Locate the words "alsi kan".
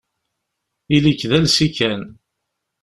1.37-2.01